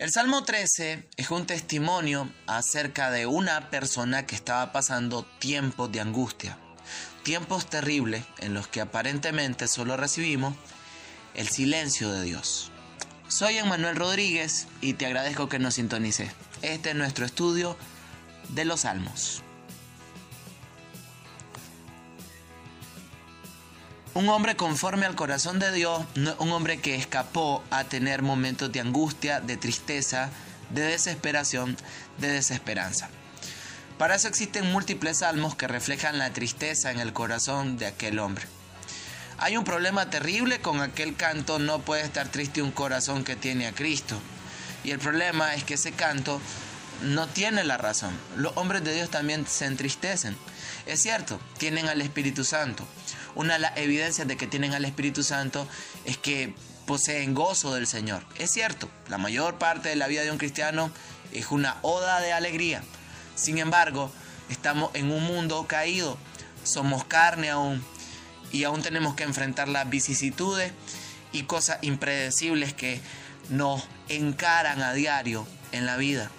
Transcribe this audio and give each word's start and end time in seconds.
El 0.00 0.10
Salmo 0.10 0.44
13 0.44 1.06
es 1.18 1.30
un 1.30 1.44
testimonio 1.44 2.32
acerca 2.46 3.10
de 3.10 3.26
una 3.26 3.68
persona 3.68 4.24
que 4.24 4.34
estaba 4.34 4.72
pasando 4.72 5.26
tiempos 5.40 5.92
de 5.92 6.00
angustia, 6.00 6.56
tiempos 7.22 7.68
terribles 7.68 8.24
en 8.38 8.54
los 8.54 8.66
que 8.66 8.80
aparentemente 8.80 9.68
solo 9.68 9.98
recibimos 9.98 10.54
el 11.34 11.48
silencio 11.48 12.10
de 12.10 12.22
Dios. 12.22 12.72
Soy 13.28 13.58
Emmanuel 13.58 13.94
Rodríguez 13.94 14.68
y 14.80 14.94
te 14.94 15.04
agradezco 15.04 15.50
que 15.50 15.58
nos 15.58 15.74
sintonices. 15.74 16.32
Este 16.62 16.90
es 16.90 16.96
nuestro 16.96 17.26
estudio 17.26 17.76
de 18.48 18.64
los 18.64 18.80
Salmos. 18.80 19.42
Un 24.12 24.28
hombre 24.28 24.56
conforme 24.56 25.06
al 25.06 25.14
corazón 25.14 25.60
de 25.60 25.70
Dios, 25.70 26.04
un 26.38 26.50
hombre 26.50 26.80
que 26.80 26.96
escapó 26.96 27.62
a 27.70 27.84
tener 27.84 28.22
momentos 28.22 28.72
de 28.72 28.80
angustia, 28.80 29.40
de 29.40 29.56
tristeza, 29.56 30.30
de 30.70 30.82
desesperación, 30.82 31.76
de 32.18 32.28
desesperanza. 32.28 33.08
Para 33.98 34.16
eso 34.16 34.26
existen 34.26 34.72
múltiples 34.72 35.18
salmos 35.18 35.54
que 35.54 35.68
reflejan 35.68 36.18
la 36.18 36.32
tristeza 36.32 36.90
en 36.90 36.98
el 36.98 37.12
corazón 37.12 37.78
de 37.78 37.86
aquel 37.86 38.18
hombre. 38.18 38.44
Hay 39.38 39.56
un 39.56 39.64
problema 39.64 40.10
terrible 40.10 40.60
con 40.60 40.80
aquel 40.80 41.14
canto, 41.14 41.60
no 41.60 41.78
puede 41.78 42.02
estar 42.02 42.28
triste 42.28 42.62
un 42.62 42.72
corazón 42.72 43.22
que 43.22 43.36
tiene 43.36 43.68
a 43.68 43.72
Cristo. 43.72 44.18
Y 44.82 44.90
el 44.90 44.98
problema 44.98 45.54
es 45.54 45.62
que 45.62 45.74
ese 45.74 45.92
canto 45.92 46.40
no 47.02 47.28
tiene 47.28 47.62
la 47.62 47.76
razón. 47.76 48.18
Los 48.36 48.56
hombres 48.56 48.82
de 48.82 48.92
Dios 48.92 49.08
también 49.08 49.46
se 49.46 49.66
entristecen. 49.66 50.36
Es 50.86 51.00
cierto, 51.00 51.40
tienen 51.58 51.88
al 51.88 52.00
Espíritu 52.00 52.42
Santo, 52.44 52.84
una 53.34 53.54
de 53.54 53.60
las 53.60 53.76
evidencias 53.76 54.26
de 54.26 54.36
que 54.36 54.46
tienen 54.46 54.74
al 54.74 54.84
Espíritu 54.84 55.22
Santo 55.22 55.66
es 56.04 56.16
que 56.16 56.54
poseen 56.86 57.34
gozo 57.34 57.74
del 57.74 57.86
Señor. 57.86 58.24
Es 58.36 58.50
cierto, 58.50 58.90
la 59.08 59.18
mayor 59.18 59.58
parte 59.58 59.88
de 59.88 59.96
la 59.96 60.08
vida 60.08 60.22
de 60.22 60.30
un 60.30 60.38
cristiano 60.38 60.90
es 61.32 61.50
una 61.50 61.76
oda 61.82 62.20
de 62.20 62.32
alegría. 62.32 62.82
Sin 63.36 63.58
embargo, 63.58 64.10
estamos 64.48 64.90
en 64.94 65.10
un 65.10 65.24
mundo 65.24 65.66
caído, 65.66 66.18
somos 66.64 67.04
carne 67.04 67.50
aún 67.50 67.82
y 68.52 68.64
aún 68.64 68.82
tenemos 68.82 69.14
que 69.14 69.22
enfrentar 69.22 69.68
las 69.68 69.88
vicisitudes 69.88 70.72
y 71.32 71.44
cosas 71.44 71.78
impredecibles 71.82 72.74
que 72.74 73.00
nos 73.48 73.86
encaran 74.08 74.82
a 74.82 74.92
diario 74.92 75.46
en 75.72 75.86
la 75.86 75.96
vida. 75.96 76.30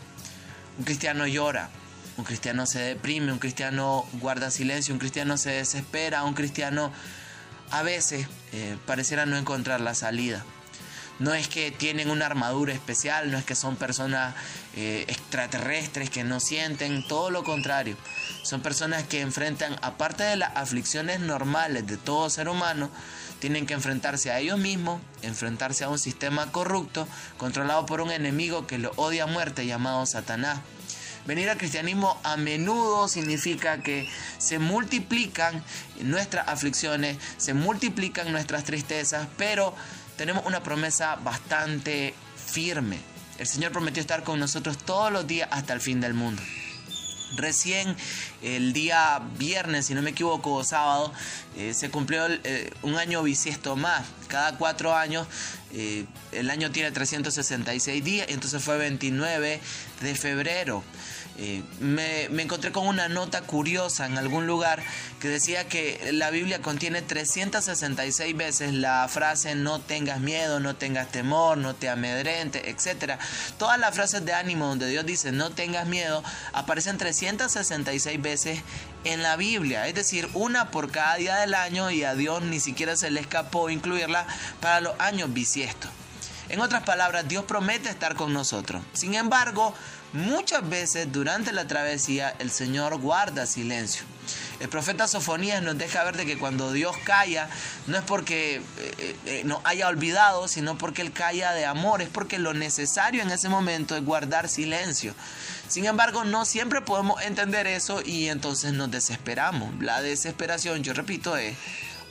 Un 0.77 0.83
cristiano 0.83 1.27
llora, 1.27 1.69
un 2.21 2.25
cristiano 2.25 2.67
se 2.67 2.77
deprime, 2.77 3.31
un 3.31 3.39
cristiano 3.39 4.05
guarda 4.13 4.51
silencio, 4.51 4.93
un 4.93 4.99
cristiano 4.99 5.37
se 5.37 5.49
desespera, 5.49 6.23
un 6.23 6.35
cristiano 6.35 6.91
a 7.71 7.81
veces 7.81 8.27
eh, 8.53 8.77
pareciera 8.85 9.25
no 9.25 9.37
encontrar 9.37 9.81
la 9.81 9.95
salida. 9.95 10.45
No 11.17 11.33
es 11.33 11.47
que 11.47 11.71
tienen 11.71 12.11
una 12.11 12.27
armadura 12.27 12.73
especial, 12.73 13.31
no 13.31 13.39
es 13.39 13.43
que 13.43 13.55
son 13.55 13.75
personas 13.75 14.35
eh, 14.75 15.05
extraterrestres 15.07 16.11
que 16.11 16.23
no 16.23 16.39
sienten, 16.39 17.07
todo 17.07 17.31
lo 17.31 17.43
contrario. 17.43 17.97
Son 18.43 18.61
personas 18.61 19.01
que 19.01 19.21
enfrentan, 19.21 19.75
aparte 19.81 20.21
de 20.21 20.35
las 20.35 20.55
aflicciones 20.55 21.21
normales 21.21 21.87
de 21.87 21.97
todo 21.97 22.29
ser 22.29 22.49
humano, 22.49 22.91
tienen 23.39 23.65
que 23.65 23.73
enfrentarse 23.73 24.29
a 24.29 24.37
ellos 24.37 24.59
mismos, 24.59 25.01
enfrentarse 25.23 25.85
a 25.85 25.89
un 25.89 25.97
sistema 25.97 26.51
corrupto, 26.51 27.07
controlado 27.37 27.87
por 27.87 27.99
un 27.99 28.11
enemigo 28.11 28.67
que 28.67 28.77
lo 28.77 28.91
odia 28.95 29.23
a 29.23 29.27
muerte 29.27 29.65
llamado 29.65 30.05
Satanás. 30.05 30.59
Venir 31.25 31.49
al 31.49 31.57
cristianismo 31.57 32.19
a 32.23 32.35
menudo 32.35 33.07
significa 33.07 33.83
que 33.83 34.09
se 34.37 34.57
multiplican 34.57 35.63
nuestras 36.01 36.47
aflicciones, 36.47 37.17
se 37.37 37.53
multiplican 37.53 38.31
nuestras 38.31 38.63
tristezas, 38.63 39.27
pero 39.37 39.75
tenemos 40.17 40.45
una 40.45 40.63
promesa 40.63 41.15
bastante 41.17 42.15
firme. 42.35 42.97
El 43.37 43.47
Señor 43.47 43.71
prometió 43.71 44.01
estar 44.01 44.23
con 44.23 44.39
nosotros 44.39 44.77
todos 44.77 45.11
los 45.11 45.27
días 45.27 45.47
hasta 45.51 45.73
el 45.73 45.81
fin 45.81 46.01
del 46.01 46.13
mundo. 46.13 46.41
Recién 47.35 47.95
el 48.41 48.73
día 48.73 49.21
viernes, 49.37 49.85
si 49.85 49.93
no 49.93 50.01
me 50.01 50.11
equivoco, 50.11 50.63
sábado, 50.63 51.13
eh, 51.57 51.73
se 51.73 51.89
cumplió 51.89 52.27
eh, 52.27 52.71
un 52.81 52.95
año 52.97 53.23
bisiesto 53.23 53.75
más. 53.75 54.05
Cada 54.27 54.57
cuatro 54.57 54.95
años, 54.95 55.27
eh, 55.73 56.05
el 56.31 56.49
año 56.49 56.71
tiene 56.71 56.91
366 56.91 58.03
días, 58.03 58.27
y 58.29 58.33
entonces 58.33 58.63
fue 58.63 58.77
29 58.77 59.59
de 60.01 60.15
febrero. 60.15 60.83
Eh, 61.37 61.63
me, 61.79 62.25
encontré 62.25 62.71
con 62.71 62.87
una 62.87 63.07
nota 63.07 63.41
curiosa 63.41 64.05
en 64.05 64.17
algún 64.17 64.47
lugar 64.47 64.83
que 65.19 65.29
decía 65.29 65.67
que 65.67 66.11
la 66.13 66.29
Biblia 66.29 66.61
contiene 66.61 67.01
366 67.01 68.35
veces 68.35 68.73
la 68.73 69.07
frase 69.07 69.55
no 69.55 69.79
tengas 69.79 70.19
miedo, 70.19 70.59
no 70.59 70.75
tengas 70.75 71.09
temor, 71.11 71.57
no 71.57 71.73
te 71.73 71.89
amedrente, 71.89 72.69
etc. 72.69 73.19
Todas 73.57 73.79
las 73.79 73.95
frases 73.95 74.25
de 74.25 74.33
ánimo 74.33 74.67
donde 74.67 74.89
Dios 74.89 75.05
dice 75.05 75.31
no 75.31 75.51
tengas 75.51 75.87
miedo 75.87 76.23
aparecen 76.53 76.97
366 76.97 78.21
veces 78.21 78.61
en 79.03 79.23
la 79.23 79.35
Biblia, 79.35 79.87
es 79.87 79.95
decir, 79.95 80.29
una 80.33 80.69
por 80.69 80.91
cada 80.91 81.15
día 81.15 81.37
del 81.37 81.55
año 81.55 81.89
y 81.89 82.03
a 82.03 82.13
Dios 82.13 82.43
ni 82.43 82.59
siquiera 82.59 82.95
se 82.95 83.09
le 83.09 83.19
escapó 83.19 83.69
incluirla 83.69 84.27
para 84.59 84.81
los 84.81 84.93
años 84.99 85.33
bisiestos. 85.33 85.89
En 86.49 86.59
otras 86.59 86.83
palabras, 86.83 87.27
Dios 87.29 87.45
promete 87.45 87.89
estar 87.89 88.15
con 88.15 88.33
nosotros. 88.33 88.83
Sin 88.91 89.13
embargo, 89.15 89.73
muchas 90.13 90.67
veces 90.67 91.11
durante 91.11 91.51
la 91.51 91.67
travesía 91.67 92.35
el 92.39 92.51
Señor 92.51 92.97
guarda 92.99 93.45
silencio. 93.45 94.03
El 94.59 94.69
profeta 94.69 95.07
Sofonías 95.07 95.63
nos 95.63 95.77
deja 95.77 96.03
ver 96.03 96.15
de 96.15 96.25
que 96.25 96.37
cuando 96.37 96.71
Dios 96.71 96.95
calla, 97.03 97.49
no 97.87 97.97
es 97.97 98.03
porque 98.03 98.57
eh, 98.57 98.61
eh, 98.77 99.15
eh, 99.25 99.41
no 99.43 99.59
haya 99.63 99.87
olvidado, 99.87 100.47
sino 100.47 100.77
porque 100.77 101.01
Él 101.01 101.11
calla 101.11 101.51
de 101.53 101.65
amor, 101.65 102.01
es 102.01 102.09
porque 102.09 102.37
lo 102.37 102.53
necesario 102.53 103.23
en 103.23 103.31
ese 103.31 103.49
momento 103.49 103.95
es 103.95 104.05
guardar 104.05 104.47
silencio. 104.47 105.15
Sin 105.67 105.85
embargo, 105.85 106.25
no 106.25 106.45
siempre 106.45 106.81
podemos 106.81 107.21
entender 107.23 107.65
eso 107.65 108.01
y 108.05 108.27
entonces 108.27 108.73
nos 108.73 108.91
desesperamos. 108.91 109.73
La 109.81 110.01
desesperación, 110.01 110.83
yo 110.83 110.93
repito, 110.93 111.37
es 111.37 111.57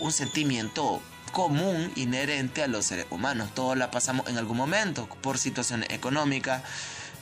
un 0.00 0.12
sentimiento 0.12 1.00
común, 1.30 1.92
inherente 1.94 2.62
a 2.62 2.66
los 2.66 2.86
seres 2.86 3.06
humanos. 3.10 3.50
Todos 3.54 3.76
la 3.76 3.90
pasamos 3.90 4.26
en 4.28 4.38
algún 4.38 4.56
momento, 4.56 5.06
por 5.20 5.38
situaciones 5.38 5.90
económicas, 5.90 6.62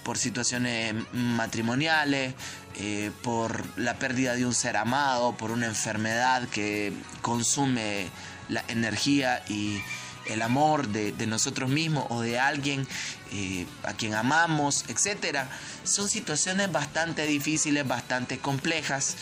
por 0.08 0.16
situaciones 0.16 0.94
matrimoniales, 1.12 2.32
eh, 2.76 3.10
por 3.22 3.62
la 3.76 3.98
pérdida 3.98 4.36
de 4.36 4.46
un 4.46 4.54
ser 4.54 4.78
amado, 4.78 5.36
por 5.36 5.50
una 5.50 5.66
enfermedad 5.66 6.48
que 6.48 6.94
consume 7.20 8.08
la 8.48 8.64
energía 8.68 9.44
y 9.50 9.82
el 10.24 10.40
amor 10.40 10.88
de, 10.88 11.12
nosotros 11.26 11.68
mismos 11.68 12.06
o 12.08 12.22
de 12.22 12.38
alguien 12.38 12.88
eh, 13.32 13.66
a 13.82 13.92
quien 13.92 14.14
amamos, 14.14 14.86
etc. 14.88 15.40
Son 15.84 16.08
situaciones 16.08 16.72
bastante 16.72 17.26
difíciles, 17.26 17.86
bastante 17.86 18.38
complejas. 18.38 19.14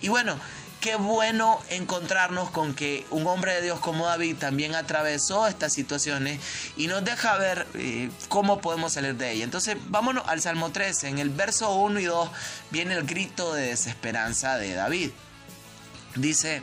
Y 0.00 0.08
bueno, 0.08 0.36
qué 0.82 0.96
bueno 0.96 1.62
encontrarnos 1.70 2.50
con 2.50 2.74
que 2.74 3.06
un 3.10 3.24
hombre 3.28 3.54
de 3.54 3.62
Dios 3.62 3.78
como 3.78 4.04
David 4.04 4.36
también 4.36 4.74
atravesó 4.74 5.46
estas 5.46 5.72
situaciones 5.72 6.40
y 6.76 6.88
nos 6.88 7.04
deja 7.04 7.38
ver 7.38 7.68
eh, 7.74 8.10
cómo 8.28 8.60
podemos 8.60 8.92
salir 8.92 9.14
de 9.14 9.30
ella. 9.30 9.44
Entonces, 9.44 9.76
vámonos 9.86 10.24
al 10.26 10.42
Salmo 10.42 10.72
13. 10.72 11.08
En 11.08 11.18
el 11.20 11.30
verso 11.30 11.72
1 11.76 12.00
y 12.00 12.04
2 12.04 12.28
viene 12.70 12.94
el 12.94 13.04
grito 13.04 13.54
de 13.54 13.68
desesperanza 13.68 14.58
de 14.58 14.74
David. 14.74 15.10
Dice, 16.16 16.62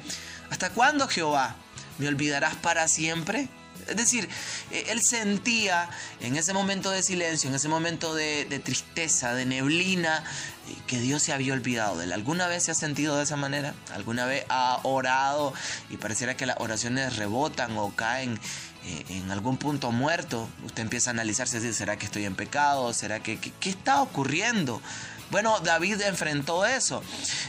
¿hasta 0.52 0.69
cuándo 0.69 1.08
Jehová? 1.08 1.56
¿Me 1.97 2.09
olvidarás 2.09 2.56
para 2.56 2.90
siempre? 2.90 3.47
Es 3.88 3.95
decir, 3.95 4.29
eh, 4.72 4.85
él 4.90 5.01
sentía 5.01 5.90
en 6.22 6.35
ese 6.35 6.53
momento 6.53 6.90
de 6.91 7.03
silencio, 7.03 7.50
en 7.50 7.56
ese 7.56 7.67
momento 7.67 8.13
de, 8.13 8.62
tristeza, 8.63 9.34
de 9.34 9.45
neblina, 9.45 10.23
eh, 10.67 10.75
que 10.88 11.00
Dios 11.00 11.23
se 11.23 11.34
había 11.34 11.53
olvidado 11.53 11.97
de 11.97 12.06
él. 12.06 12.13
¿Alguna 12.13 12.47
vez 12.47 12.63
se 12.63 12.72
ha 12.72 12.75
sentido 12.75 13.17
de 13.17 13.23
esa 13.23 13.35
manera? 13.35 13.73
¿Alguna 13.94 14.25
vez 14.25 14.45
ha 14.50 14.79
orado 14.84 15.53
y 15.90 15.97
pareciera 15.97 16.35
que 16.35 16.45
las 16.45 16.57
oraciones 16.59 17.16
rebotan 17.16 17.78
o 17.78 17.95
caen 17.95 18.40
eh, 18.85 19.06
en 19.09 19.31
algún 19.31 19.57
punto 19.57 19.91
muerto? 19.91 20.50
Usted 20.66 20.84
empieza 20.84 21.09
a 21.09 21.13
analizarse, 21.13 21.73
¿será 21.73 21.97
que 21.97 22.06
estoy 22.06 22.25
en 22.25 22.35
pecado? 22.35 22.94
¿Será 22.94 23.22
que 23.22 23.40
qué 23.40 23.70
está 23.70 24.02
ocurriendo? 24.02 24.82
Bueno, 25.31 25.59
David 25.59 26.02
enfrentó 26.02 26.66
eso. 26.66 27.03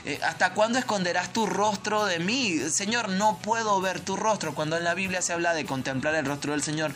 Eh, 0.05 0.21
¿Hasta 0.23 0.53
cuándo 0.53 0.79
esconderás 0.79 1.33
tu 1.33 1.47
rostro 1.47 2.05
de 2.05 2.19
mí? 2.19 2.59
Señor, 2.71 3.09
no 3.09 3.39
puedo 3.39 3.81
ver 3.81 4.01
tu 4.01 4.17
rostro. 4.17 4.55
Cuando 4.55 4.77
en 4.77 4.85
la 4.85 4.95
Biblia 4.95 5.23
se 5.23 5.33
habla 5.33 5.55
de 5.55 5.65
contemplar 5.65 6.15
el 6.15 6.27
rostro 6.27 6.53
del 6.53 6.63
Señor, 6.63 6.93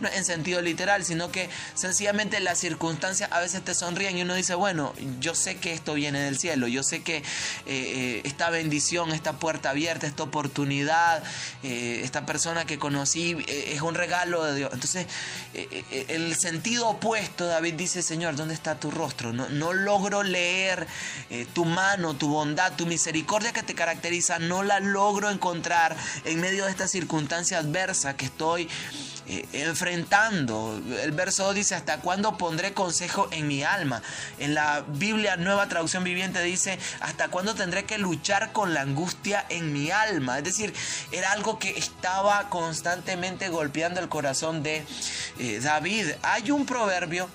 no 0.00 0.08
en 0.08 0.24
sentido 0.24 0.60
literal, 0.60 1.04
sino 1.04 1.30
que 1.30 1.48
sencillamente 1.74 2.40
las 2.40 2.58
circunstancias 2.58 3.30
a 3.32 3.40
veces 3.40 3.62
te 3.64 3.74
sonríen 3.74 4.18
y 4.18 4.22
uno 4.22 4.34
dice, 4.34 4.54
bueno, 4.54 4.92
yo 5.20 5.34
sé 5.34 5.56
que 5.56 5.72
esto 5.72 5.94
viene 5.94 6.20
del 6.20 6.38
cielo, 6.38 6.66
yo 6.66 6.82
sé 6.82 7.02
que 7.02 7.16
eh, 7.16 7.22
eh, 7.66 8.20
esta 8.24 8.50
bendición, 8.50 9.12
esta 9.12 9.34
puerta 9.34 9.70
abierta, 9.70 10.06
esta 10.06 10.22
oportunidad, 10.22 11.22
eh, 11.62 12.00
esta 12.04 12.26
persona 12.26 12.66
que 12.66 12.78
conocí 12.78 13.36
es 13.48 13.80
un 13.80 13.94
regalo 13.94 14.44
de 14.44 14.54
Dios. 14.56 14.70
Entonces, 14.72 15.06
el 16.08 16.36
sentido 16.36 16.88
opuesto, 16.88 17.46
David 17.46 17.74
dice, 17.74 18.02
Señor, 18.02 18.36
¿dónde 18.36 18.54
está 18.54 18.78
tu 18.78 18.90
rostro? 18.90 19.32
No, 19.32 19.48
no 19.48 19.72
logro 19.72 20.22
leer 20.22 20.86
tu 21.54 21.64
mano, 21.64 22.14
tu 22.14 22.28
bondad, 22.28 22.74
tu 22.76 22.86
misericordia 22.86 23.52
que 23.52 23.62
te 23.62 23.74
caracteriza, 23.74 24.38
no 24.38 24.62
la 24.62 24.80
logro 24.80 25.30
encontrar 25.30 25.96
en 26.24 26.40
medio 26.40 26.64
de 26.64 26.70
esta 26.70 26.88
circunstancia 26.88 27.58
adversa 27.58 28.16
que 28.16 28.26
estoy 28.26 28.68
eh, 29.28 29.44
enfrentando. 29.52 30.80
El 31.02 31.10
verso 31.10 31.44
2 31.44 31.56
dice, 31.56 31.74
¿hasta 31.74 31.98
cuándo 31.98 32.38
pondré 32.38 32.72
consejo 32.74 33.28
en 33.32 33.48
mi 33.48 33.64
alma? 33.64 34.00
En 34.38 34.54
la 34.54 34.84
Biblia 34.86 35.36
Nueva 35.36 35.68
Traducción 35.68 36.04
Viviente 36.04 36.40
dice, 36.42 36.78
¿hasta 37.00 37.26
cuándo 37.28 37.56
tendré 37.56 37.84
que 37.84 37.98
luchar 37.98 38.52
con 38.52 38.72
la 38.72 38.82
angustia 38.82 39.44
en 39.48 39.72
mi 39.72 39.90
alma? 39.90 40.38
Es 40.38 40.44
decir, 40.44 40.72
era 41.10 41.32
algo 41.32 41.58
que 41.58 41.70
estaba 41.70 42.48
constantemente 42.50 43.48
golpeando 43.48 43.98
el 44.00 44.08
corazón 44.08 44.62
de 44.62 44.84
eh, 45.40 45.60
David. 45.60 46.06
Hay 46.22 46.52
un 46.52 46.64
proverbio 46.64 47.28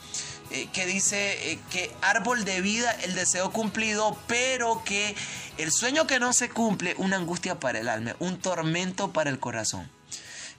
eh, 0.51 0.69
que 0.71 0.85
dice 0.85 1.59
que 1.71 1.91
árbol 2.01 2.45
de 2.45 2.61
vida, 2.61 2.91
el 3.03 3.15
deseo 3.15 3.51
cumplido, 3.51 4.17
pero 4.27 4.81
que 4.85 5.13
el 5.57 5.73
sueño 5.73 6.07
que 6.07 6.21
no 6.21 6.31
se 6.31 6.49
cumple, 6.49 6.95
una 6.97 7.17
angustia 7.17 7.59
para 7.59 7.79
el 7.79 7.89
alma, 7.89 8.15
un 8.19 8.39
tormento 8.39 9.11
para 9.11 9.29
el 9.29 9.39
corazón. 9.39 9.89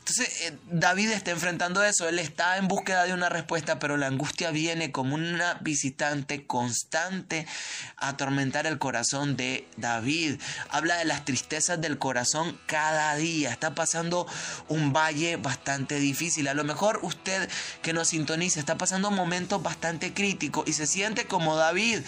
Entonces 0.02 0.40
eh, 0.40 0.58
David 0.68 1.12
está 1.12 1.30
enfrentando 1.30 1.84
eso, 1.84 2.08
él 2.08 2.18
está 2.18 2.56
en 2.56 2.66
búsqueda 2.66 3.04
de 3.04 3.14
una 3.14 3.28
respuesta, 3.28 3.78
pero 3.78 3.96
la 3.96 4.08
angustia 4.08 4.50
viene 4.50 4.90
como 4.90 5.14
una 5.14 5.54
visitante 5.60 6.44
constante 6.44 7.46
a 7.96 8.08
atormentar 8.08 8.66
el 8.66 8.80
corazón 8.80 9.36
de 9.36 9.68
David. 9.76 10.40
Habla 10.70 10.96
de 10.96 11.04
las 11.04 11.24
tristezas 11.24 11.80
del 11.80 11.98
corazón 11.98 12.58
cada 12.66 13.14
día, 13.14 13.52
está 13.52 13.76
pasando 13.76 14.26
un 14.68 14.92
valle 14.92 15.36
bastante 15.36 16.00
difícil. 16.00 16.48
A 16.48 16.54
lo 16.54 16.64
mejor 16.64 16.98
usted 17.02 17.48
que 17.80 17.92
nos 17.92 18.08
sintoniza 18.08 18.58
está 18.58 18.76
pasando 18.76 19.12
momentos 19.12 19.62
bastante 19.62 20.12
críticos 20.12 20.66
y 20.66 20.72
se 20.72 20.88
siente 20.88 21.26
como 21.26 21.54
David. 21.54 22.00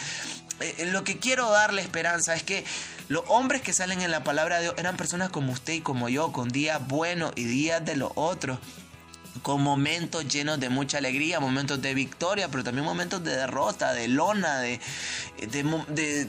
Eh, 0.60 0.74
eh, 0.78 0.86
lo 0.86 1.04
que 1.04 1.18
quiero 1.18 1.50
darle 1.50 1.82
esperanza 1.82 2.34
es 2.34 2.42
que 2.42 2.64
los 3.08 3.24
hombres 3.28 3.60
que 3.60 3.72
salen 3.72 4.00
en 4.02 4.10
la 4.10 4.24
palabra 4.24 4.56
de 4.56 4.62
Dios 4.62 4.74
eran 4.78 4.96
personas 4.96 5.30
como 5.30 5.52
usted 5.52 5.74
y 5.74 5.80
como 5.80 6.08
yo, 6.08 6.32
con 6.32 6.48
días 6.48 6.86
buenos 6.86 7.32
y 7.36 7.44
días 7.44 7.84
de 7.84 7.96
los 7.96 8.12
otros 8.14 8.58
con 9.42 9.62
momentos 9.62 10.26
llenos 10.28 10.60
de 10.60 10.68
mucha 10.68 10.98
alegría, 10.98 11.40
momentos 11.40 11.82
de 11.82 11.92
victoria, 11.92 12.48
pero 12.48 12.62
también 12.62 12.84
momentos 12.84 13.22
de 13.24 13.34
derrota, 13.34 13.92
de 13.92 14.08
lona, 14.08 14.58
de, 14.60 14.80
de, 15.50 16.28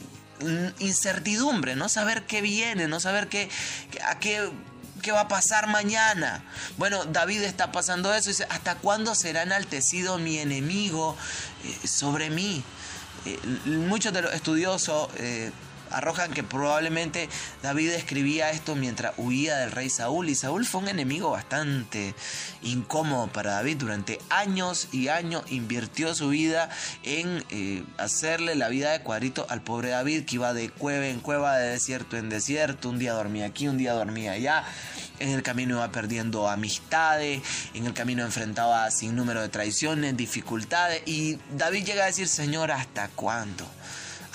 incertidumbre, 0.79 1.75
no 1.75 1.87
saber 1.87 2.23
qué 2.25 2.41
viene, 2.41 2.87
no 2.87 2.99
saber 2.99 3.27
qué, 3.27 3.47
qué, 4.19 4.49
qué 5.01 5.11
va 5.11 5.21
a 5.21 5.27
pasar 5.27 5.67
mañana. 5.67 6.43
Bueno, 6.77 7.05
David 7.05 7.43
está 7.43 7.71
pasando 7.71 8.13
eso 8.13 8.29
y 8.29 8.33
dice, 8.33 8.47
¿hasta 8.49 8.75
cuándo 8.75 9.15
será 9.15 9.43
enaltecido 9.43 10.17
mi 10.17 10.39
enemigo 10.39 11.15
eh, 11.63 11.87
sobre 11.87 12.29
mí? 12.29 12.63
Eh, 13.25 13.39
muchos 13.65 14.13
de 14.13 14.21
los 14.21 14.33
estudiosos 14.33 15.09
eh, 15.17 15.51
arrojan 15.91 16.33
que 16.33 16.43
probablemente 16.43 17.29
David 17.63 17.91
escribía 17.91 18.51
esto 18.51 18.75
mientras 18.75 19.13
huía 19.17 19.57
del 19.57 19.71
rey 19.71 19.89
Saúl 19.89 20.29
y 20.29 20.35
Saúl 20.35 20.65
fue 20.65 20.81
un 20.81 20.89
enemigo 20.89 21.31
bastante 21.31 22.13
incómodo 22.61 23.27
para 23.27 23.51
David. 23.53 23.77
Durante 23.77 24.19
años 24.29 24.89
y 24.91 25.07
años 25.07 25.43
invirtió 25.49 26.13
su 26.13 26.29
vida 26.29 26.69
en 27.03 27.43
eh, 27.49 27.83
hacerle 27.97 28.55
la 28.55 28.69
vida 28.69 28.91
de 28.91 29.01
cuadrito 29.01 29.45
al 29.49 29.61
pobre 29.61 29.89
David 29.89 30.25
que 30.25 30.35
iba 30.35 30.53
de 30.53 30.69
cueva 30.69 31.07
en 31.07 31.19
cueva 31.19 31.57
de 31.57 31.69
desierto 31.69 32.17
en 32.17 32.29
desierto. 32.29 32.89
Un 32.89 32.99
día 32.99 33.13
dormía 33.13 33.45
aquí 33.45 33.67
un 33.67 33.77
día 33.77 33.93
dormía 33.93 34.33
allá 34.33 34.65
en 35.19 35.29
el 35.29 35.43
camino 35.43 35.75
iba 35.75 35.91
perdiendo 35.91 36.49
amistades, 36.49 37.41
en 37.73 37.85
el 37.85 37.93
camino 37.93 38.23
enfrentaba 38.23 38.89
sin 38.91 39.15
número 39.15 39.41
de 39.41 39.49
traiciones, 39.49 40.17
dificultades 40.17 41.01
y 41.05 41.37
David 41.55 41.85
llega 41.85 42.03
a 42.03 42.07
decir, 42.07 42.27
Señor, 42.27 42.71
¿hasta 42.71 43.07
cuándo? 43.09 43.65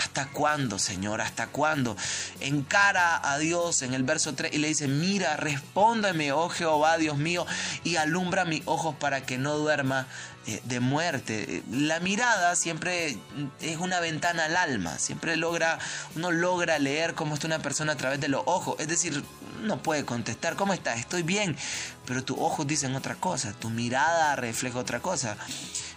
¿Hasta 0.01 0.29
cuándo, 0.29 0.79
Señor? 0.79 1.21
¿Hasta 1.21 1.49
cuándo? 1.49 1.95
Encara 2.41 3.21
a 3.31 3.37
Dios 3.37 3.83
en 3.83 3.93
el 3.93 4.03
verso 4.03 4.35
3 4.35 4.55
y 4.55 4.59
le 4.59 4.69
dice, 4.69 4.89
mira, 4.89 5.37
respóndeme, 5.37 6.33
oh 6.33 6.49
Jehová, 6.49 6.97
Dios 6.97 7.19
mío, 7.19 7.47
y 7.85 7.97
alumbra 7.97 8.47
mis 8.47 8.63
ojos 8.65 8.95
para 8.95 9.27
que 9.27 9.37
no 9.37 9.59
duerma 9.59 10.07
eh, 10.47 10.63
de 10.65 10.81
muerte. 10.81 11.63
La 11.71 12.01
mirada 12.01 12.57
siempre 12.57 13.19
es 13.61 13.77
una 13.77 14.01
ventana 14.01 14.47
al 14.47 14.57
alma, 14.57 14.99
siempre 14.99 15.37
logra, 15.37 15.79
uno 16.17 16.31
logra 16.31 16.79
leer 16.79 17.15
cómo 17.15 17.35
está 17.35 17.47
una 17.47 17.59
persona 17.59 17.93
a 17.93 17.97
través 17.97 18.21
de 18.21 18.29
los 18.29 18.43
ojos. 18.47 18.77
Es 18.81 18.89
decir, 18.89 19.23
no 19.61 19.83
puede 19.83 20.05
contestar, 20.05 20.57
¿cómo 20.57 20.73
estás? 20.73 20.99
Estoy 20.99 21.23
bien, 21.23 21.57
pero 22.07 22.25
tus 22.25 22.39
ojos 22.39 22.67
dicen 22.67 22.95
otra 22.95 23.15
cosa, 23.15 23.53
tu 23.53 23.71
mirada 23.71 24.37
refleja 24.37 24.79
otra 24.79 25.01
cosa. 25.01 25.37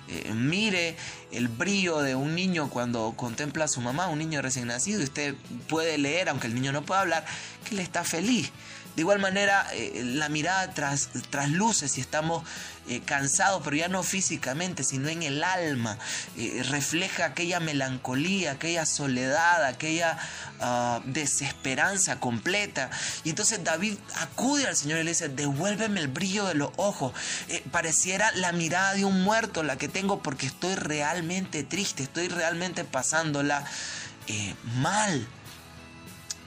Eh, 0.07 0.33
mire 0.33 0.97
el 1.31 1.47
brillo 1.47 1.99
de 1.99 2.15
un 2.15 2.35
niño 2.35 2.69
cuando 2.69 3.13
contempla 3.15 3.65
a 3.65 3.67
su 3.67 3.81
mamá, 3.81 4.07
un 4.07 4.19
niño 4.19 4.41
recién 4.41 4.67
nacido, 4.67 4.99
y 5.01 5.05
usted 5.05 5.35
puede 5.67 5.97
leer, 5.97 6.29
aunque 6.29 6.47
el 6.47 6.55
niño 6.55 6.71
no 6.71 6.83
pueda 6.83 7.01
hablar, 7.01 7.25
que 7.67 7.75
él 7.75 7.79
está 7.79 8.03
feliz. 8.03 8.51
De 8.95 9.01
igual 9.01 9.17
manera, 9.17 9.67
eh, 9.73 10.03
la 10.05 10.29
mirada 10.29 10.71
tras, 10.73 11.09
trasluce 11.31 11.87
si 11.87 11.99
estamos 11.99 12.43
eh, 12.87 13.01
cansados, 13.01 13.61
pero 13.63 13.75
ya 13.75 13.87
no 13.87 14.03
físicamente, 14.03 14.83
sino 14.83 15.09
en 15.09 15.23
el 15.23 15.43
alma. 15.43 15.97
Eh, 16.37 16.63
refleja 16.69 17.25
aquella 17.25 17.59
melancolía, 17.59 18.51
aquella 18.51 18.85
soledad, 18.85 19.65
aquella 19.65 20.19
ah, 20.59 21.01
desesperanza 21.05 22.19
completa. 22.19 22.91
Y 23.23 23.31
entonces 23.31 23.63
David 23.63 23.97
acude 24.17 24.67
al 24.67 24.75
Señor 24.75 24.99
y 24.99 25.03
le 25.03 25.11
dice, 25.11 25.27
devuélveme 25.27 25.99
el 25.99 26.07
brillo 26.07 26.45
de 26.45 26.53
los 26.53 26.69
ojos. 26.75 27.13
pareciera 27.71 28.31
la 28.33 28.51
mirada 28.51 28.93
de 28.93 29.05
un 29.05 29.23
muerto 29.23 29.63
la 29.63 29.77
que 29.77 29.87
tengo 29.87 30.21
porque 30.21 30.45
estoy 30.45 30.75
realmente 30.75 31.63
triste, 31.63 32.03
estoy 32.03 32.27
realmente 32.27 32.83
pasándola 32.83 33.65
mal. 34.75 35.27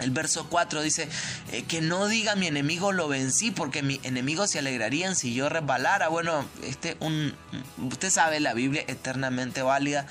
El 0.00 0.10
verso 0.10 0.48
4 0.48 0.82
dice, 0.82 1.08
eh, 1.52 1.62
que 1.64 1.80
no 1.80 2.06
diga 2.06 2.36
mi 2.36 2.46
enemigo 2.46 2.92
lo 2.92 3.08
vencí, 3.08 3.50
porque 3.50 3.82
mi 3.82 4.00
enemigo 4.02 4.46
se 4.46 4.58
alegrarían 4.58 5.16
si 5.16 5.34
yo 5.34 5.48
resbalara. 5.48 6.08
Bueno, 6.08 6.46
este 6.62 6.96
un, 7.00 7.34
usted 7.78 8.10
sabe, 8.10 8.40
la 8.40 8.54
Biblia 8.54 8.84
eternamente 8.86 9.62
válida 9.62 10.06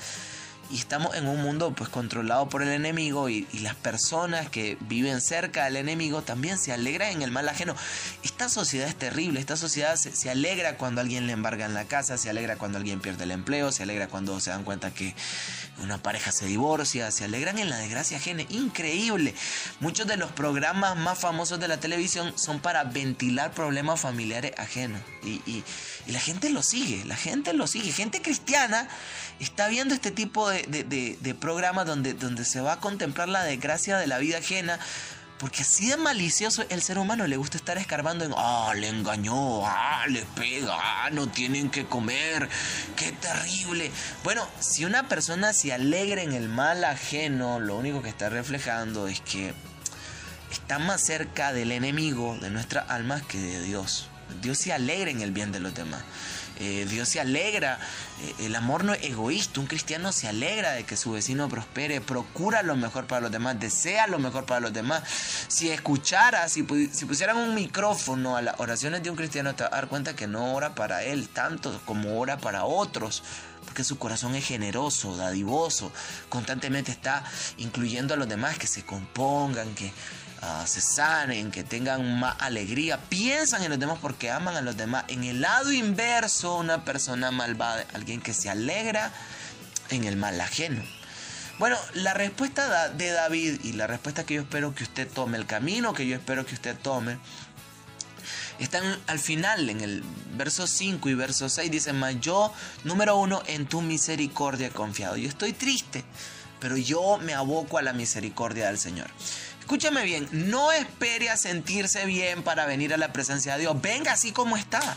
y 0.70 0.78
estamos 0.78 1.14
en 1.14 1.26
un 1.26 1.42
mundo 1.42 1.72
pues 1.74 1.88
controlado 1.88 2.48
por 2.48 2.62
el 2.62 2.68
enemigo 2.68 3.28
y, 3.28 3.46
las 3.56 3.74
personas 3.74 4.48
que 4.48 4.76
viven 4.80 5.20
cerca 5.20 5.64
del 5.64 5.76
enemigo 5.76 6.22
también 6.22 6.58
se 6.58 6.72
alegran 6.72 7.10
en 7.10 7.22
el 7.22 7.30
mal 7.30 7.48
ajeno. 7.48 7.74
Esta 8.22 8.48
sociedad 8.48 8.86
es 8.86 8.94
terrible, 8.94 9.40
esta 9.40 9.56
sociedad 9.56 9.96
se, 9.96 10.30
alegra 10.30 10.76
cuando 10.76 11.00
alguien 11.00 11.26
le 11.26 11.32
embarga 11.32 11.64
en 11.64 11.74
la 11.74 11.84
casa, 11.86 12.18
se 12.18 12.30
alegra 12.30 12.56
cuando 12.56 12.78
alguien 12.78 13.00
pierde 13.00 13.24
el 13.24 13.30
empleo, 13.30 13.72
se 13.72 13.82
alegra 13.82 14.08
cuando 14.08 14.38
se 14.40 14.50
dan 14.50 14.62
cuenta 14.62 14.92
que 14.92 15.14
una 15.82 15.98
pareja 15.98 16.32
se 16.32 16.46
divorcia, 16.46 17.10
se 17.10 17.24
alegran 17.24 17.58
en 17.58 17.70
la 17.70 17.78
desgracia 17.78 18.18
ajena, 18.18 18.42
increíble. 18.50 19.34
Muchos 19.80 20.06
de 20.06 20.16
los 20.16 20.30
programas 20.32 20.96
más 20.96 21.18
famosos 21.18 21.58
de 21.58 21.68
la 21.68 21.78
televisión 21.78 22.32
son 22.36 22.60
para 22.60 22.84
ventilar 22.84 23.52
problemas 23.52 24.00
familiares 24.00 24.52
ajenos 24.58 25.00
y, 25.24 25.40
y 25.46 25.64
la 26.08 26.20
gente 26.20 26.50
lo 26.50 26.62
sigue, 26.62 27.04
la 27.04 27.16
gente 27.16 27.52
lo 27.52 27.66
sigue, 27.66 27.90
gente 27.90 28.22
cristiana 28.22 28.88
está 29.40 29.68
viendo 29.68 29.94
este 29.94 30.10
tipo 30.10 30.48
de, 30.48 30.55
de, 30.62 31.34
programas 31.34 31.86
donde, 31.86 32.14
donde 32.14 32.44
se 32.44 32.60
va 32.60 32.74
a 32.74 32.80
contemplar 32.80 33.28
la 33.28 33.42
desgracia 33.44 33.98
de 33.98 34.06
la 34.06 34.18
vida 34.18 34.38
ajena. 34.38 34.78
Porque 35.38 35.62
así 35.62 35.88
de 35.88 35.98
malicioso 35.98 36.64
el 36.70 36.80
ser 36.80 36.98
humano 36.98 37.26
le 37.26 37.36
gusta 37.36 37.58
estar 37.58 37.76
escarbando 37.76 38.24
en, 38.24 38.32
ah, 38.38 38.72
le 38.74 38.88
engañó, 38.88 39.66
ah, 39.66 40.06
le 40.08 40.22
pega, 40.34 40.74
ah, 40.80 41.10
no 41.12 41.28
tienen 41.28 41.68
que 41.68 41.84
comer, 41.84 42.48
qué 42.96 43.12
terrible. 43.12 43.90
Bueno, 44.24 44.48
si 44.60 44.86
una 44.86 45.08
persona 45.08 45.52
se 45.52 45.74
alegra 45.74 46.22
en 46.22 46.32
el 46.32 46.48
mal 46.48 46.82
ajeno, 46.84 47.60
lo 47.60 47.76
único 47.76 48.00
que 48.00 48.08
está 48.08 48.30
reflejando 48.30 49.08
es 49.08 49.20
que 49.20 49.52
está 50.50 50.78
más 50.78 51.04
cerca 51.04 51.52
del 51.52 51.70
enemigo 51.72 52.38
de 52.40 52.48
nuestras 52.48 52.88
almas 52.88 53.22
que 53.22 53.38
de 53.38 53.60
Dios. 53.62 54.08
Dios 54.40 54.56
se 54.56 54.72
alegra 54.72 55.10
en 55.10 55.20
el 55.20 55.32
bien 55.32 55.52
de 55.52 55.60
los 55.60 55.74
demás. 55.74 56.02
Eh, 56.58 56.86
Dios 56.88 57.08
se 57.08 57.20
alegra, 57.20 57.78
eh, 58.22 58.46
el 58.46 58.56
amor 58.56 58.84
no 58.84 58.94
es 58.94 59.02
egoísta, 59.04 59.60
un 59.60 59.66
cristiano 59.66 60.10
se 60.12 60.26
alegra 60.28 60.72
de 60.72 60.84
que 60.84 60.96
su 60.96 61.12
vecino 61.12 61.48
prospere, 61.48 62.00
procura 62.00 62.62
lo 62.62 62.76
mejor 62.76 63.06
para 63.06 63.20
los 63.20 63.30
demás, 63.30 63.60
desea 63.60 64.06
lo 64.06 64.18
mejor 64.18 64.46
para 64.46 64.60
los 64.60 64.72
demás. 64.72 65.02
Si 65.48 65.70
escuchara, 65.70 66.48
si, 66.48 66.66
si 66.92 67.04
pusieran 67.04 67.36
un 67.36 67.54
micrófono 67.54 68.36
a 68.36 68.42
las 68.42 68.58
oraciones 68.58 69.02
de 69.02 69.10
un 69.10 69.16
cristiano, 69.16 69.54
te 69.54 69.64
vas 69.64 69.72
a 69.72 69.76
dar 69.76 69.88
cuenta 69.88 70.16
que 70.16 70.26
no 70.26 70.54
ora 70.54 70.74
para 70.74 71.02
él 71.04 71.28
tanto 71.28 71.80
como 71.84 72.18
ora 72.18 72.38
para 72.38 72.64
otros 72.64 73.22
porque 73.64 73.84
su 73.84 73.98
corazón 73.98 74.36
es 74.36 74.46
generoso, 74.46 75.16
dadivoso, 75.16 75.92
constantemente 76.28 76.92
está 76.92 77.24
incluyendo 77.58 78.14
a 78.14 78.16
los 78.16 78.28
demás 78.28 78.58
que 78.58 78.68
se 78.68 78.86
compongan, 78.86 79.74
que, 79.74 79.92
se 80.66 80.80
sanen, 80.80 81.50
que 81.50 81.64
tengan 81.64 82.18
más 82.18 82.36
alegría, 82.40 82.98
piensan 83.08 83.62
en 83.62 83.70
los 83.70 83.78
demás 83.78 83.98
porque 84.00 84.30
aman 84.30 84.56
a 84.56 84.60
los 84.60 84.76
demás. 84.76 85.04
En 85.08 85.24
el 85.24 85.40
lado 85.40 85.72
inverso, 85.72 86.56
una 86.56 86.84
persona 86.84 87.30
malvada, 87.30 87.84
alguien 87.94 88.20
que 88.20 88.34
se 88.34 88.50
alegra 88.50 89.12
en 89.90 90.04
el 90.04 90.16
mal 90.16 90.40
ajeno. 90.40 90.82
Bueno, 91.58 91.78
la 91.94 92.12
respuesta 92.12 92.90
de 92.90 93.10
David 93.10 93.60
y 93.64 93.72
la 93.72 93.86
respuesta 93.86 94.26
que 94.26 94.34
yo 94.34 94.42
espero 94.42 94.74
que 94.74 94.84
usted 94.84 95.08
tome, 95.08 95.38
el 95.38 95.46
camino 95.46 95.94
que 95.94 96.06
yo 96.06 96.14
espero 96.14 96.44
que 96.44 96.54
usted 96.54 96.76
tome, 96.76 97.18
están 98.58 98.84
al 99.06 99.18
final, 99.18 99.68
en 99.70 99.80
el 99.80 100.02
verso 100.36 100.66
5 100.66 101.08
y 101.08 101.14
verso 101.14 101.48
6, 101.48 101.70
dice, 101.70 101.92
mas 101.92 102.20
yo, 102.20 102.52
número 102.84 103.16
uno, 103.16 103.42
en 103.46 103.66
tu 103.66 103.80
misericordia 103.80 104.68
he 104.68 104.70
confiado. 104.70 105.16
Yo 105.16 105.28
estoy 105.28 105.52
triste, 105.52 106.04
pero 106.60 106.76
yo 106.76 107.18
me 107.18 107.34
aboco 107.34 107.78
a 107.78 107.82
la 107.82 107.92
misericordia 107.92 108.66
del 108.66 108.78
Señor. 108.78 109.08
Escúchame 109.66 110.04
bien, 110.04 110.28
no 110.30 110.70
espere 110.70 111.28
a 111.28 111.36
sentirse 111.36 112.06
bien 112.06 112.44
para 112.44 112.66
venir 112.66 112.94
a 112.94 112.96
la 112.96 113.12
presencia 113.12 113.54
de 113.54 113.62
Dios. 113.62 113.82
Venga 113.82 114.12
así 114.12 114.30
como 114.30 114.56
está. 114.56 114.96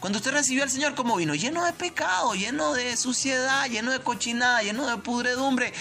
Cuando 0.00 0.18
usted 0.18 0.30
recibió 0.30 0.62
al 0.62 0.70
Señor, 0.70 0.94
¿cómo 0.94 1.16
vino? 1.16 1.34
Lleno 1.34 1.64
de 1.64 1.72
pecado, 1.72 2.34
lleno 2.34 2.72
de 2.72 2.96
suciedad, 2.96 3.66
lleno 3.68 3.90
de 3.90 3.98
cochinada, 3.98 4.62
lleno 4.62 4.86
de 4.86 4.96
pudredumbre. 4.98 5.72